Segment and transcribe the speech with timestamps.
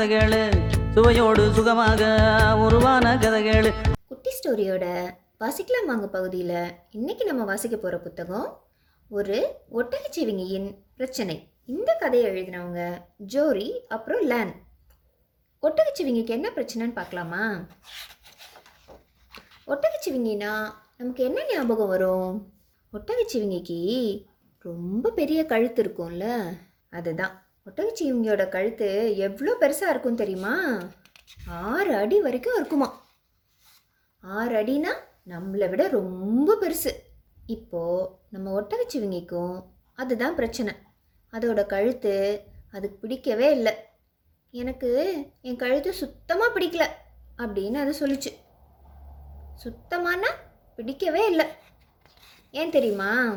[0.00, 0.52] கதைகள்
[0.94, 2.02] சுவையோடு சுகமாக
[2.58, 3.72] உருவான கதைகள்
[4.08, 4.84] குட்டி ஸ்டோரியோட
[5.40, 8.62] வாசிக்கலாம் வாங்க பகுதியில் இன்னைக்கு நம்ம வாசிக்க போகிற புத்தகம்
[9.08, 11.48] ஒரு ஒட்டகச்சிவிங்கியின் பிரச்சனை.
[11.66, 14.54] இந்த கதையை எழுதினவங்க ஜோரி அப்புறம் லேன்.
[15.62, 17.66] ஒட்டகச்சிவிங்கிக்கு என்ன பிரச்சனைன்னு பார்க்கலாமா?
[19.66, 20.54] ஒட்டகச்சிவிங்கினா
[20.96, 22.50] நமக்கு என்ன ஞாபகம் வரும்?
[22.92, 23.80] ஒட்டகச்சிவிங்கிக்கு
[24.58, 26.26] ரொம்ப பெரிய கழுத்து இருக்கும்ல
[26.90, 27.49] அதுதான்.
[27.66, 30.78] ஒட்டகச்சிவிங்கியோட கழுத்து எவ்வளோ பெருசாக இருக்கும் தெரியுமா?
[31.46, 32.88] ஆறு அடி வரைக்கும் இருக்குமா?
[34.20, 34.92] ஆறு அடினா
[35.26, 36.92] நம்மளை விட ரொம்ப பெருசு.
[37.46, 39.64] இப்போது நம்ம ஒட்டகச்சிவிங்கிக்கும்
[39.94, 40.74] அதுதான் பிரச்சனை.
[41.32, 42.42] அதோட கழுத்து
[42.72, 43.74] அதுக்கு பிடிக்கவே இல்லை.
[44.50, 44.90] எனக்கு
[45.40, 46.84] என் கழுத்து சுத்தமாக பிடிக்கல
[47.36, 48.32] அப்படின்னு அது சொல்லுச்சு.
[49.64, 50.30] சுத்தமானா
[50.76, 51.46] பிடிக்கவே இல்லை.
[52.50, 53.34] ஏன் தெரியுமா?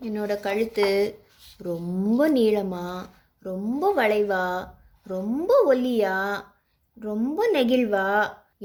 [0.00, 0.86] என்னோட கழுத்து
[1.56, 4.44] ரொம்ப நீளமாக ரொம்ப வளைவா
[5.06, 6.16] ரொம்ப ஒல்லியா
[6.96, 8.08] ரொம்ப நெகிழ்வா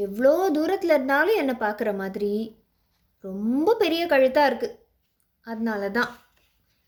[0.05, 2.33] எவ்வளோ தூரத்தில் இருந்தாலும் என்னை பார்க்குற மாதிரி
[3.23, 4.77] ரொம்ப பெரிய கழுத்தாக இருக்குது
[5.47, 6.11] அதனால தான்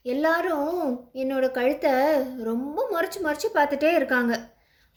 [0.05, 0.73] எல்லாரும்
[1.21, 1.93] என்னோட கழுத்தை
[2.49, 4.33] ரொம்ப முறைச்சி முறைச்சி பார்த்துட்டே இருக்காங்க.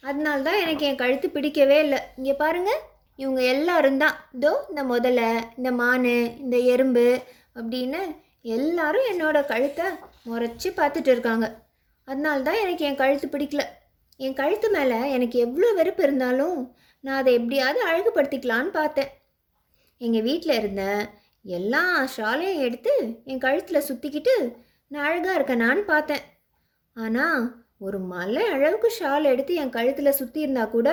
[0.03, 2.01] அதனால தான் எனக்கு என் கழுத்து பிடிக்கவே இல்லை.
[2.19, 2.71] இங்கே பாருங்க
[3.19, 4.17] இவங்க எல்லாரும் தான்.
[4.37, 6.11] இதோ இந்த முதலை இந்த மான்
[6.45, 7.07] இந்த எறும்பு
[7.59, 8.01] அப்படின்னு
[8.57, 9.87] எல்லாரும் என்னோட கழுத்தை
[10.31, 11.47] முறைச்சி பார்த்துட்டு இருக்காங்க.
[12.09, 13.63] அதனால தான் எனக்கு என் கழுத்து பிடிக்கல.
[14.21, 16.59] என் கழுத்து மேலே எனக்கு எவ்வளோ வெறுப்பு இருந்தாலும்
[17.05, 19.11] நான் அதை எப்படியாவது அழகுபடுத்திக்கலான்னு பார்த்தேன்.
[20.01, 20.85] எங்கள் வீட்டில் இருந்த
[21.45, 21.83] எல்லா
[22.17, 22.93] ஷாலையும் எடுத்து
[23.25, 24.35] என் கழுத்தில் சுற்றிக்கிட்டு
[24.91, 26.25] நான் அழகாக இருக்கேனான்னு பார்த்தேன்.
[26.97, 27.41] ஆனால்
[27.79, 30.89] ஒரு மலை அளவுக்கு ஷால் எடுத்து என் கழுத்தில் சுற்றி இருந்தா கூட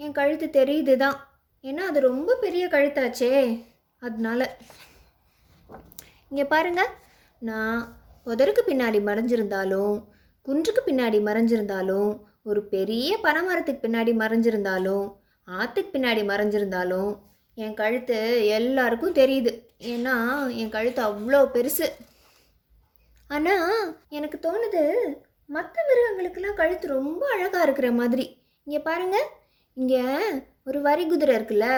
[0.00, 1.16] என் கழுத்து தெரியுது தான்
[1.64, 3.32] ஏன்னா அது ரொம்ப பெரிய கழுத்தாச்சே.
[4.02, 4.40] அதனால.
[6.30, 6.92] இங்கே பாருங்கள்
[7.42, 7.78] நான்
[8.26, 9.96] உதருக்கு பின்னாடி மறைஞ்சிருந்தாலும்
[10.48, 12.10] குன்றுக்கு பின்னாடி மறைஞ்சிருந்தாலும்
[12.50, 15.06] ஒரு பெரிய பனைமரத்துக்கு பின்னாடி மறைஞ்சிருந்தாலும்
[15.48, 17.10] ஆற்றுக்கு பின்னாடி மறைஞ்சிருந்தாலும்
[17.56, 18.18] என் கழுத்து
[18.58, 19.52] எல்லாருக்கும் தெரியுது.
[19.92, 20.14] ஏன்னா
[20.60, 21.86] என் கழுத்து அவ்வளோ பெருசு.
[23.30, 23.74] ஆனால்
[24.18, 24.82] எனக்கு தோணுது
[25.56, 28.26] மற்ற மிருகங்களுக்கெல்லாம் கழுத்து ரொம்ப அழகாக இருக்கிற மாதிரி.
[28.66, 29.28] இங்கே பாருங்கள்
[29.76, 30.02] இங்கே
[30.68, 31.68] ஒரு வரி குதிரை இருக்குல்ல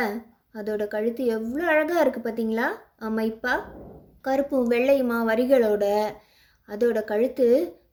[0.61, 2.69] அதோட கழுத்து எவ்வளோ அழகாக இருக்குது பார்த்தீங்களா
[3.09, 3.57] அமைப்பா.
[4.29, 5.85] கருப்பும் வெள்ளையுமா வரிகளோட
[6.69, 7.47] அதோட கழுத்து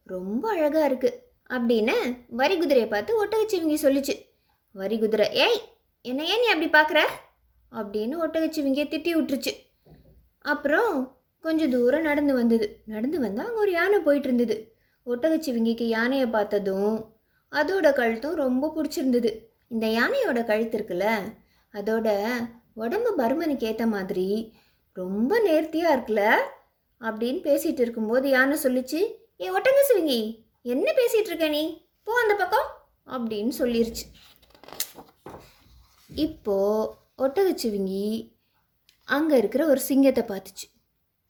[0.07, 1.17] ரொம்ப அழகாக இருக்குது
[1.49, 1.95] அப்படின்னு
[2.39, 4.15] வரி குதிரையை பார்த்து ஒட்டகச்சிவிங்கி சொல்லிச்சு.
[4.75, 5.59] வரி குதிரை ஏய்
[6.05, 6.99] என்ன ஏன் நீ அப்படி பார்க்குற?
[7.71, 9.53] அப்படின்னு ஒட்டகச்சிவிங்கிய திட்டி விட்டுருச்சு.
[10.45, 10.93] அப்புறம்
[11.43, 12.67] கொஞ்சம் தூரம் நடந்து வந்தது.
[12.85, 14.55] நடந்து வந்தால் அங்கே ஒரு யானை போயிட்டு இருந்தது
[15.07, 16.95] ஒட்டகச்சிவிங்கிக்கு யானையை பார்த்ததும்
[17.53, 19.31] அதோட கழுத்தும் ரொம்ப பிடிச்சிருந்தது.
[19.67, 21.07] இந்த யானையோட கழுத்து இருக்குல்ல
[21.73, 22.07] அதோட
[22.73, 24.27] உடம்பு பருமனுக்கு ஏற்ற மாதிரி
[24.97, 26.23] ரொம்ப நேர்த்தியாக இருக்குல்ல
[27.01, 29.01] அப்படின்னு பேசிகிட்டு இருக்கும்போது யானை சொல்லிச்சு
[29.41, 31.87] ஏ ஒட்டக சிவிங்கி என்ன பேசிகிட்டு இருக்க நீ?
[32.03, 32.67] போ அந்த பக்கம்.
[33.07, 34.05] அப்படின்னு சொல்லிருச்சு.
[36.15, 38.33] இப்போது ஒட்டகச்சிவிங்கி
[39.05, 40.65] அங்கே இருக்கிற ஒரு சிங்கத்தை பார்த்துச்சு.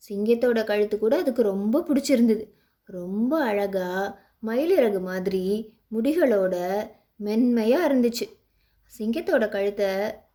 [0.10, 2.50] சிங்கத்தோட கழுத்து கூட அதுக்கு ரொம்ப பிடிச்சிருந்தது.
[2.84, 8.40] ரொம்ப அழகாக மயிலிறகு மாதிரி முடிகளோட மென்மையாக இருந்துச்சு.
[8.98, 9.88] சிங்கத்தோட கழுத்தை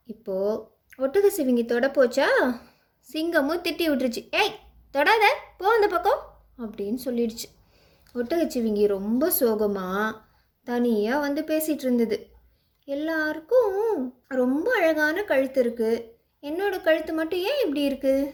[0.05, 0.65] இப்போது
[0.99, 2.27] ஒட்டக சிவிங்கி தொட போச்சா?
[3.13, 4.29] சிங்கமும் திட்டி விட்டுருச்சு.
[4.31, 4.59] ஏய்
[4.93, 5.25] தொடாத.
[5.59, 6.31] போ அந்த பக்கம்.
[6.59, 7.62] அப்படின்னு சொல்லிடுச்சு.
[8.15, 10.07] ஒட்டகச்சிவிங்கி ரொம்ப சோகமாக
[10.67, 12.17] தனியாக வந்து பேசிகிட்டு இருந்தது.
[12.89, 13.79] எல்லாருக்கும்
[14.41, 16.03] ரொம்ப அழகான கழுத்து இருக்குது
[16.43, 18.31] என்னோடய கழுத்து மட்டும் ஏன் இப்படி இருக்குது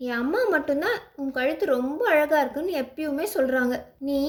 [0.00, 3.74] என் அம்மா மட்டும்தான் உன் கழுத்து ரொம்ப அழகாக இருக்குன்னு எப்பயுமே சொல்கிறாங்க
[4.08, 4.20] நீ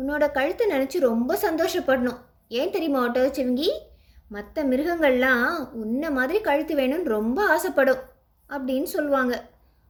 [0.00, 2.20] உன்னோட கழுத்தை நினச்சி ரொம்ப சந்தோஷப்படணும்.
[2.58, 3.70] ஏன் தெரியுமா ஒட்டகச்சிவிங்கி?
[4.30, 5.48] மற்ற மிருகங்கள்லாம்
[5.82, 8.02] உன்ன மாதிரி கழுத்து வேணும்னு ரொம்ப ஆசைப்படும்
[8.50, 9.34] அப்படின்னு சொல்லுவாங்க.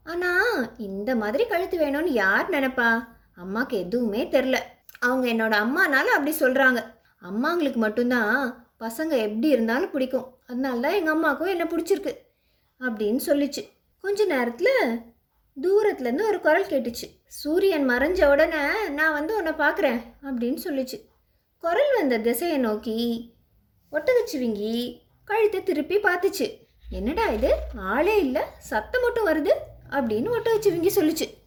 [0.07, 0.57] ஆனால்
[0.89, 2.91] இந்த மாதிரி கழுத்து வேணும்னு யார் நினப்பா?
[3.37, 4.57] அம்மாவுக்கு எதுவுமே தெரில.
[5.01, 6.85] அவங்க என்னோட அம்மானால அப்படி சொல்கிறாங்க
[7.23, 10.39] அம்மாங்களுக்கு மட்டும்தான் பசங்க எப்படி இருந்தாலும் பிடிக்கும்.
[10.47, 12.17] அதனால தான் எங்கள் அம்மாவுக்கும் என்ன பிடிச்சிருக்கு
[12.81, 13.69] அப்படின்னு சொல்லிச்சு.
[14.01, 15.01] கொஞ்ச நேரத்தில்
[15.61, 17.07] தூரத்துலேருந்து ஒரு குரல் கேட்டுச்சு.
[17.27, 21.05] சூரியன் மறைஞ்ச உடனே நான் வந்து உன்னை பார்க்குறேன் அப்படின்னு சொல்லிச்சு.
[21.59, 23.35] குரல் வந்த திசையை நோக்கி
[23.93, 26.61] ஒட்டகச்சிவிங்கி கழுத்தை திருப்பி பார்த்துச்சு.
[26.91, 27.55] என்னடா இது?
[27.77, 28.43] ஆளே இல்லை.
[28.59, 29.51] சத்தம் மட்டும் வருது
[29.91, 31.42] அப்படின்னு ஒட்டகச்சிவிங்கி சொல்லுச்சு.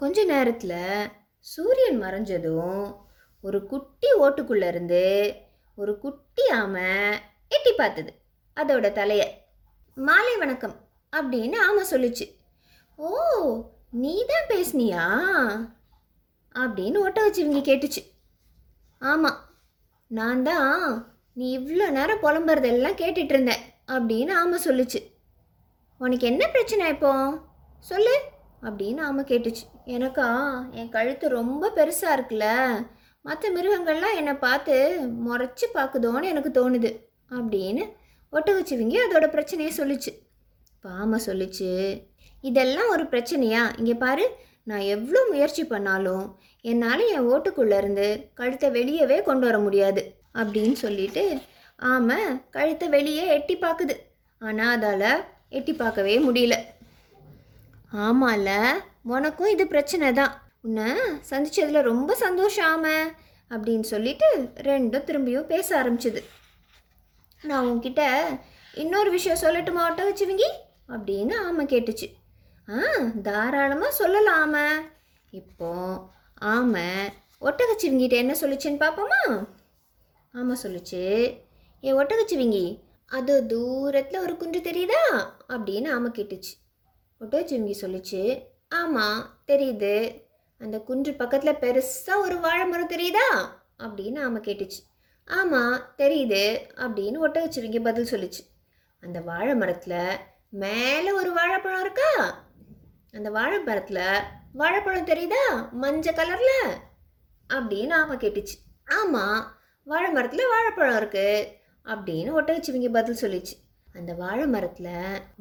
[0.00, 2.96] கொஞ்ச நேரத்தில் சூரியன் மறைஞ்சதும்
[3.40, 5.36] ஒரு குட்டி ஓட்டுக்குள்ளேருந்து
[5.76, 7.18] ஒரு குட்டி ஆமை
[7.48, 8.12] எட்டி பார்த்தது.
[8.56, 9.22] அதோட தலைய
[9.94, 10.74] மாலை வணக்கம்
[11.16, 12.34] அப்படின்னு ஆமை சொல்லுச்சு.
[12.96, 13.10] ஓ
[13.90, 15.04] நீ தான் பேசுனியா?
[16.54, 18.10] அப்படின்னு ஓட்ட ஒட்டகச்சிவிங்கி கேட்டுச்சு.
[18.98, 19.44] ஆமாம்
[20.06, 25.12] நான் தான் நீ இவ்வளோ நேரம் புலம்புறதெல்லாம் கேட்டுட்டு இருந்தேன் அப்படின்னு ஆமாம் சொல்லுச்சு.
[25.98, 27.38] உனக்கு என்ன பிரச்சனை இப்போ?
[27.78, 28.29] சொல்லு.
[28.62, 29.64] அப்படின்னு ஆமை கேட்டுச்சு.
[29.96, 30.26] எனக்கா
[30.78, 32.48] என் கழுத்து ரொம்ப பெருசாக இருக்குல்ல
[33.26, 34.74] மற்ற மிருகங்கள்லாம் என்னை பார்த்து
[35.26, 36.90] முறைச்சி பார்க்குதோன்னு எனக்கு தோணுது
[37.38, 37.84] அப்படின்னு
[38.32, 40.12] ஒட்டகச்சிவிங்கி அதோட பிரச்சனையை சொல்லுச்சு.
[40.84, 41.70] பாமை சொல்லுச்சு
[42.44, 43.62] இதெல்லாம் ஒரு பிரச்சனையா?
[43.80, 44.26] இங்கே பாரு
[44.68, 46.24] நான் எவ்வளோ முயற்சி பண்ணாலும்
[46.64, 50.02] என்னால் என் ஓட்டுக்குள்ளேருந்து கழுத்தை வெளியவே கொண்டு வர முடியாது
[50.40, 51.24] அப்படின்னு சொல்லிட்டு
[51.92, 52.18] ஆமை
[52.56, 53.94] கழுத்தை வெளியே எட்டி பார்க்குது.
[54.42, 55.10] ஆனால் அதால்
[55.48, 56.56] எட்டி பார்க்கவே முடியல.
[57.92, 58.72] ஆமால.
[59.02, 60.42] உனக்கும் இது பிரச்சனை தான்.
[60.62, 60.92] உன்னை
[61.30, 62.88] சந்திச்சதுல ரொம்ப சந்தோஷம் ஆம
[63.50, 66.24] அப்படின்னு சொல்லிட்டு ரெண்டும் திரும்பியும் பேச ஆரம்பிச்சுது.
[67.42, 68.18] நான் உன்கிட்ட
[68.74, 70.48] இன்னொரு விஷயம் சொல்லட்டுமா ஒட்டகச்சிவிங்கி
[70.88, 72.12] அப்படின்னு ஆமை கேட்டுச்சு.
[72.68, 72.80] ஆ
[73.22, 74.66] தாராளமாக சொல்லலாம் ஆமை.
[75.30, 75.98] இப்போ
[76.34, 76.88] ஆமை
[77.40, 79.48] ஒட்டகச்சிவிங்கிட்ட என்ன சொல்லிச்சுன்னு பார்ப்போமா
[80.32, 81.02] ஆமாம் சொல்லுச்சு
[81.84, 85.24] ஏ ஒட்டகச்சிவிங்கி அது தூரத்தில் ஒரு குன்று தெரியுதா?
[85.48, 86.52] அப்படின்னு ஆமை கேட்டுச்சு.
[87.20, 90.22] ஒட்டகச்சிவிங்கி சொல்லுச்சு ஆமாம் தெரியுது.
[90.58, 93.48] அந்த குன்று பக்கத்தில் பெருசாக ஒரு வாழை மரம் தெரியுதா?
[93.78, 94.80] அப்படின்னு ஆமாம் கேட்டுச்சு.
[95.26, 98.46] ஆமாம் தெரியுது அப்படின்னு ஒட்டகச்சிவிங்கி பதில் சொல்லுச்சு.
[99.00, 100.16] அந்த வாழை மரத்தில்
[100.48, 102.44] மேலே ஒரு வாழைப்பழம் இருக்கா?
[103.12, 104.20] அந்த வாழைப்பழத்தில்
[104.52, 105.70] வாழைப்பழம் தெரியுதா?
[105.70, 106.70] மஞ்சள் கலரில்?
[107.48, 108.56] அப்படின்னு ஆமாம் கேட்டுச்சு.
[108.84, 111.52] ஆமாம் வாழை மரத்தில் வாழைப்பழம் இருக்குது
[111.84, 113.69] அப்படின்னு ஒட்டகச்சிவிங்க பதில் சொல்லிச்சு.
[113.98, 114.94] அந்த வாழை மரத்தில்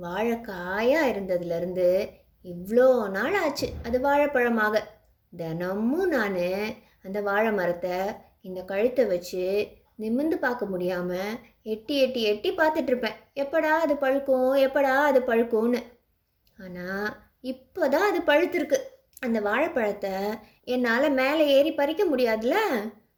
[0.03, 1.87] வாழைக்காயாக இருந்ததுலேருந்து
[2.45, 4.75] இவ்வளோ நாள் ஆச்சு அது வாழைப்பழமாக.
[5.33, 6.39] தினமும் நான்
[7.05, 7.97] அந்த வாழை மரத்தை
[8.47, 9.43] இந்த கழுத்தை வச்சு
[9.95, 11.39] நிமிர்ந்து பார்க்க முடியாமல்
[11.73, 14.51] எட்டி எட்டி எட்டி பார்த்துட்ருப்பேன் எப்படா அது பழுக்கும்?
[14.67, 15.81] எப்படா அது பழுக்கும்னு.
[16.57, 17.09] ஆனால்
[17.51, 18.79] இப்போ தான் அது பழுத்திருக்கு.
[19.25, 20.13] அந்த வாழைப்பழத்தை
[20.73, 22.57] என்னால் மேலே ஏறி பறிக்க முடியாதுல்ல?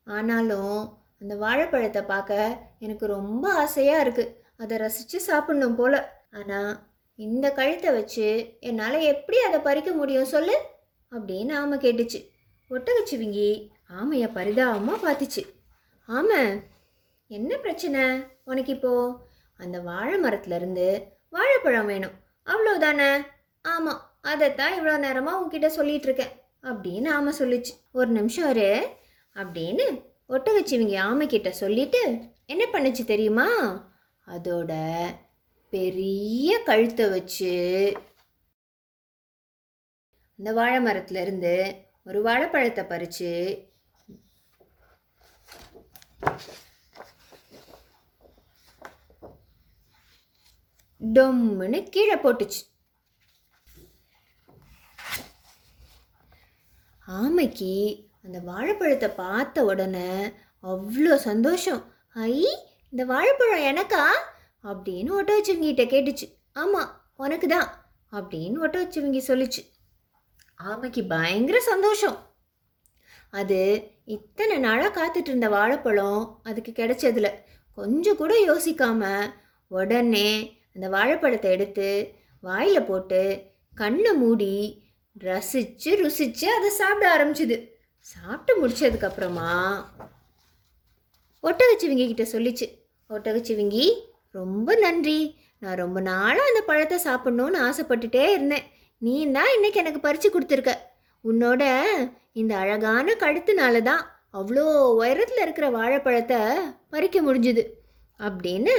[0.07, 0.77] ஆனாலும்
[1.21, 4.31] அந்த வாழைப்பழத்தை பார்க்க எனக்கு ரொம்ப ஆசையாக இருக்குது
[4.61, 5.95] அதை ரசித்து சாப்பிடணும் போல.
[6.39, 6.71] ஆனால்
[7.19, 8.27] இந்த கழுத்தை வச்சு
[8.59, 10.55] என்னால் எப்படி அதை பறிக்க முடியும் சொல்லு?
[11.11, 12.19] அப்படின்னு ஆமை கேட்டுச்சு.
[12.71, 13.49] ஒட்டகச்சிவிங்கி
[13.99, 15.43] ஆமையை பரிதாபமாக பார்த்துச்சு.
[16.09, 16.41] ஆமை
[17.31, 18.03] என்ன பிரச்சனை?
[18.43, 18.93] உனக்கு இப்போ
[19.59, 20.87] அந்த வாழை மரத்துலேருந்து
[21.29, 22.15] வாழைப்பழம் வேணும்.
[22.47, 23.09] அவ்வளோதானே
[23.65, 26.33] ஆமாம் அதைத்தான் இவ்வளோ நேரமாக உங்ககிட்ட சொல்லிட்டு இருக்கேன்
[26.69, 27.73] அப்படின்னு ஆமை சொல்லிச்சு.
[27.91, 28.67] ஒரு நிமிஷம் ஒரு
[29.35, 29.85] அப்படின்னு
[30.29, 32.01] ஒட்டகச்சிவிங்கி ஆமை கிட்ட சொல்லிட்டு
[32.45, 33.47] என்ன பண்ணுச்சு தெரியுமா?
[34.35, 34.71] அதோட
[35.73, 37.53] பெரிய கழுத்தை வச்சு
[40.39, 41.55] அந்த வாழை மரத்துலேருந்து
[42.09, 43.31] ஒரு வாழைப்பழத்தை பறித்து
[51.01, 52.61] டொம்முன்னு கீழே போட்டுச்சு.
[57.07, 57.71] ஆமைக்கு
[58.25, 60.11] அந்த வாழைப்பழத்தை பார்த்த உடனே
[60.63, 61.81] அவ்வளோ சந்தோஷம்.
[62.13, 62.35] ஐ
[62.91, 64.05] இந்த வாழைப்பழம் எனக்கா?
[64.63, 66.35] அப்படின்னு ஒட்டவச்சுவங்கிட்ட கேட்டுச்சு.
[66.53, 69.69] ஆமாம் உனக்கு தான் அப்படின்னு ஒட்டவச்சுவங்கி சொல்லிச்சு.
[70.63, 72.35] ஆமைக்கு பயங்கர சந்தோஷம்.
[73.29, 77.33] அது இத்தனை நாளாக காத்துட்டு இருந்த வாழைப்பழம் அதுக்கு கிடைச்சதுல.
[77.75, 79.31] கொஞ்சம் கூட யோசிக்காம
[79.67, 83.43] உடனே அந்த வாழைப்பழத்தை எடுத்து வாயில் போட்டு
[83.75, 84.83] கண்ணை மூடி
[85.13, 87.69] ரசித்து ருசிச்சு அதை சாப்பிட ஆரம்பிச்சுது.
[87.99, 89.83] சாப்பிட்டு முடிச்சதுக்கப்புறமா
[91.43, 92.80] ஒட்டகச்சிவிங்கி கிட்ட சொல்லிச்சு.
[93.15, 93.85] ஒட்டகச்சிவிங்கி
[94.37, 95.19] ரொம்ப நன்றி.
[95.63, 98.65] நான் ரொம்ப நாளாக அந்த பழத்தை சாப்பிட்ணுன்னு ஆசைப்பட்டுட்டே இருந்தேன்.
[99.01, 100.73] நீ தான் இன்னைக்கு எனக்கு பறித்து கொடுத்துருக்க.
[101.23, 101.63] உன்னோட
[102.41, 104.01] இந்த அழகான கழுத்துனால தான்
[104.39, 104.63] அவ்வளோ
[104.99, 106.39] உயரத்தில் இருக்கிற வாழைப்பழத்தை
[106.93, 107.63] பறிக்க முடிஞ்சுது.
[108.19, 108.73] அப்படின்னு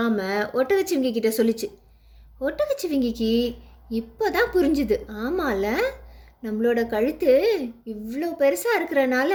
[0.00, 1.68] ஆமாம் ஒட்டகச்சிவிங்கி கிட்ட சொல்லிச்சு.
[2.46, 3.30] ஒட்டகச்சிவிங்கிக்கு
[4.00, 4.96] இப்போ தான் புரிஞ்சுது.
[5.24, 5.64] ஆமால
[6.46, 7.32] நம்மளோட கழுத்து
[7.92, 9.32] இவ்வளோ பெருசாக இருக்கிறனால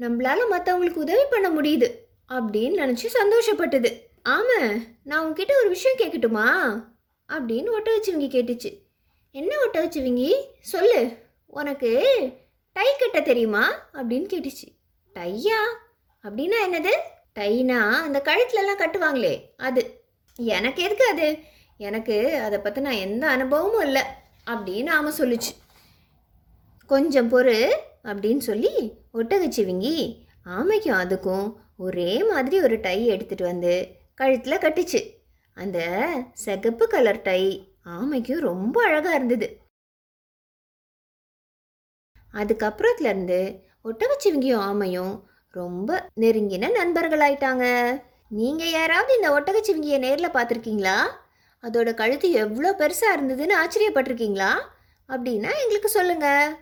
[0.00, 1.88] நம்மளால் மற்றவங்களுக்கு உதவி பண்ண முடியுது.
[2.30, 4.00] அப்படின்னு நினச்சி சந்தோஷப்பட்டது.
[4.22, 6.46] ஆமாம் நான் உங்ககிட்ட ஒரு விஷயம் கேட்கட்டுமா
[7.28, 8.82] அப்படின்னு ஒட்டகச்சிவிங்கி கேட்டுச்சு.
[9.30, 11.16] என்ன ஒட்டகச்சிவிங்கி சொல்லு.
[11.46, 11.90] உனக்கு
[12.72, 13.90] டை கட்ட தெரியுமா?
[13.92, 14.78] அப்படின்னு கேட்டுச்சு.
[15.14, 15.60] டையா?
[16.22, 16.90] அப்படின்னா என்னது?
[17.38, 20.04] டைனா அந்த கழுத்துலலாம் கட்டுவாங்களே அது.
[20.36, 21.38] எனக்கு எதுக்கு அது?
[21.76, 24.02] எனக்கு அதை பற்றி நான் எந்த அனுபவமும் இல்லை
[24.46, 25.52] அப்படின்னு ஆமாம் சொல்லுச்சு.
[26.86, 33.72] கொஞ்சம் பொறு அப்படின்னு சொல்லி ஒட்டகச்சிவிங்கி ஆமைக்கும் அதுக்கும் ஒரே மாதிரி ஒரு டை எடுத்துட்டு வந்து
[34.20, 35.00] கழுத்தில் கட்டுச்சு.
[35.56, 35.78] அந்த
[36.44, 37.42] சிகப்பு கலர் டை
[37.96, 39.48] ஆமைக்கும் ரொம்ப அழகாக இருந்தது.
[42.34, 43.40] அதுக்கப்புறத்துலேருந்து
[43.88, 45.14] ஒட்டகச்சிவிங்கியும் ஆமையும்
[45.56, 47.64] ரொம்ப நெருங்கின நண்பர்களாயிட்டாங்க.
[48.38, 50.98] நீங்கள் யாராவது இந்த ஒட்டகச்சிவிங்கியை நேரில் பார்த்துருக்கீங்களா?
[51.64, 54.52] அதோட கழுத்து எவ்வளோ பெருசாக இருந்ததுன்னு ஆச்சரியப்பட்டிருக்கீங்களா?
[55.08, 56.54] அப்படின்னா எங்களுக்கு சொல்லுங்கள்